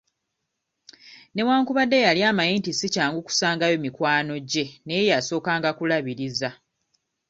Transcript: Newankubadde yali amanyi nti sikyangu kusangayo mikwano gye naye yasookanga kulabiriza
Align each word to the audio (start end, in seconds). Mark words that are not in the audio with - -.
Newankubadde 1.33 1.97
yali 2.07 2.21
amanyi 2.29 2.55
nti 2.59 2.71
sikyangu 2.79 3.19
kusangayo 3.27 3.75
mikwano 3.85 4.33
gye 4.49 4.65
naye 4.85 5.03
yasookanga 5.11 5.69
kulabiriza 5.77 6.49